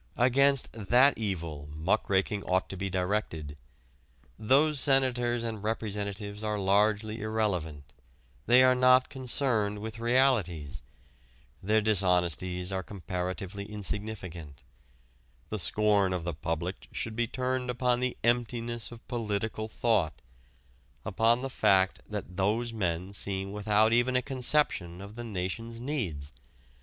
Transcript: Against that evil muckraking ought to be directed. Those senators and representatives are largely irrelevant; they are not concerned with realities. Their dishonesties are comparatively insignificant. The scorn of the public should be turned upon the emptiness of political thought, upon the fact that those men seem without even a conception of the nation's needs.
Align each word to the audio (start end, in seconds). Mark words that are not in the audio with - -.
Against 0.17 0.73
that 0.73 1.15
evil 1.15 1.69
muckraking 1.71 2.41
ought 2.45 2.69
to 2.69 2.75
be 2.75 2.89
directed. 2.89 3.55
Those 4.39 4.79
senators 4.79 5.43
and 5.43 5.61
representatives 5.61 6.43
are 6.43 6.57
largely 6.57 7.21
irrelevant; 7.21 7.93
they 8.47 8.63
are 8.63 8.73
not 8.73 9.09
concerned 9.09 9.77
with 9.77 9.99
realities. 9.99 10.81
Their 11.61 11.81
dishonesties 11.81 12.71
are 12.71 12.81
comparatively 12.81 13.65
insignificant. 13.65 14.63
The 15.49 15.59
scorn 15.59 16.13
of 16.13 16.23
the 16.23 16.33
public 16.33 16.87
should 16.91 17.15
be 17.15 17.27
turned 17.27 17.69
upon 17.69 17.99
the 17.99 18.17
emptiness 18.23 18.91
of 18.91 19.07
political 19.07 19.67
thought, 19.67 20.19
upon 21.05 21.43
the 21.43 21.47
fact 21.51 21.99
that 22.09 22.37
those 22.37 22.73
men 22.73 23.13
seem 23.13 23.51
without 23.51 23.93
even 23.93 24.15
a 24.15 24.23
conception 24.23 24.99
of 24.99 25.13
the 25.13 25.23
nation's 25.23 25.79
needs. 25.79 26.33